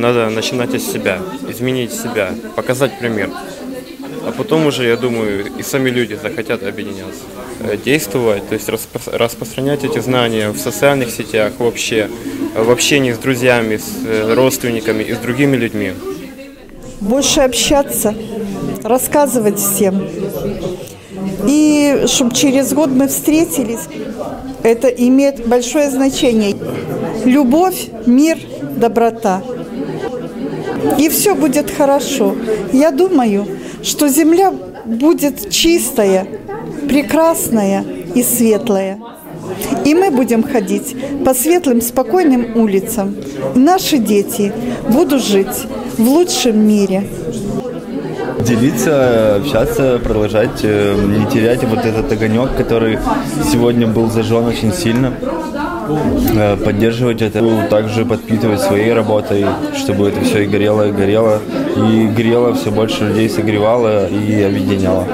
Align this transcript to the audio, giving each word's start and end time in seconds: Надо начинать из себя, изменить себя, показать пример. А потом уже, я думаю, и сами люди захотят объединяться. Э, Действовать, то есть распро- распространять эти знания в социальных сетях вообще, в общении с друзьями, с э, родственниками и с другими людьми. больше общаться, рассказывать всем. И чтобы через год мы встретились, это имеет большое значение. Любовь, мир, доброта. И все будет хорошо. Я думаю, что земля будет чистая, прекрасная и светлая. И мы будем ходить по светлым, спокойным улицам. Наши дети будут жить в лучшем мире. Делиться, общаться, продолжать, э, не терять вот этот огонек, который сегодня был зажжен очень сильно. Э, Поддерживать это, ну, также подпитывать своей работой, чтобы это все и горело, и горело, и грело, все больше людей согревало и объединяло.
Надо 0.00 0.30
начинать 0.30 0.72
из 0.74 0.90
себя, 0.90 1.18
изменить 1.48 1.92
себя, 1.92 2.32
показать 2.56 2.98
пример. 2.98 3.28
А 4.26 4.32
потом 4.32 4.66
уже, 4.66 4.86
я 4.86 4.96
думаю, 4.96 5.46
и 5.58 5.62
сами 5.62 5.90
люди 5.90 6.14
захотят 6.14 6.62
объединяться. 6.62 7.22
Э, 7.60 7.76
Действовать, 7.84 8.48
то 8.48 8.54
есть 8.54 8.68
распро- 8.68 9.16
распространять 9.16 9.84
эти 9.84 9.98
знания 10.00 10.50
в 10.50 10.58
социальных 10.58 11.10
сетях 11.10 11.52
вообще, 11.58 12.08
в 12.56 12.70
общении 12.70 13.12
с 13.12 13.18
друзьями, 13.18 13.76
с 13.76 13.88
э, 14.06 14.34
родственниками 14.34 15.02
и 15.02 15.12
с 15.14 15.18
другими 15.18 15.56
людьми. 15.56 15.92
больше 17.00 17.40
общаться, 17.40 18.14
рассказывать 18.82 19.58
всем. 19.58 20.06
И 21.46 22.04
чтобы 22.06 22.34
через 22.34 22.72
год 22.72 22.90
мы 22.90 23.06
встретились, 23.08 23.80
это 24.62 24.88
имеет 24.88 25.46
большое 25.46 25.90
значение. 25.90 26.56
Любовь, 27.24 27.88
мир, 28.06 28.38
доброта. 28.76 29.42
И 30.98 31.08
все 31.08 31.34
будет 31.34 31.70
хорошо. 31.70 32.34
Я 32.72 32.90
думаю, 32.90 33.46
что 33.82 34.08
земля 34.08 34.52
будет 34.84 35.50
чистая, 35.50 36.26
прекрасная 36.88 37.84
и 38.14 38.22
светлая. 38.22 38.98
И 39.84 39.94
мы 39.94 40.10
будем 40.10 40.42
ходить 40.42 40.96
по 41.24 41.34
светлым, 41.34 41.80
спокойным 41.80 42.56
улицам. 42.56 43.14
Наши 43.54 43.98
дети 43.98 44.52
будут 44.88 45.22
жить 45.22 45.66
в 45.96 46.08
лучшем 46.08 46.66
мире. 46.66 47.04
Делиться, 48.46 49.36
общаться, 49.36 50.00
продолжать, 50.02 50.60
э, 50.62 50.94
не 50.94 51.30
терять 51.30 51.62
вот 51.64 51.84
этот 51.84 52.10
огонек, 52.10 52.56
который 52.56 52.98
сегодня 53.52 53.86
был 53.86 54.10
зажжен 54.10 54.46
очень 54.46 54.72
сильно. 54.72 55.12
Э, 56.34 56.56
Поддерживать 56.56 57.22
это, 57.22 57.40
ну, 57.40 57.68
также 57.68 58.04
подпитывать 58.04 58.60
своей 58.60 58.92
работой, 58.92 59.44
чтобы 59.76 60.08
это 60.08 60.20
все 60.20 60.44
и 60.44 60.46
горело, 60.46 60.88
и 60.88 60.92
горело, 60.92 61.38
и 61.76 62.06
грело, 62.06 62.54
все 62.54 62.70
больше 62.70 63.04
людей 63.04 63.28
согревало 63.28 64.06
и 64.08 64.42
объединяло. 64.42 65.06